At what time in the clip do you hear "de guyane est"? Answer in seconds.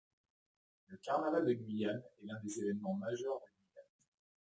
1.45-2.25